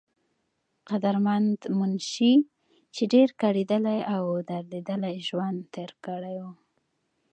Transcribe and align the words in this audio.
قدرمند 0.89 1.59
منشي، 1.77 2.33
چې 2.95 3.03
ډېر 3.13 3.29
کړېدلے 3.41 3.97
او 4.15 4.23
درديدلے 4.49 5.13
ژوند 5.27 5.59
تير 5.73 5.91
کړے 6.05 6.35
وو 6.41 6.51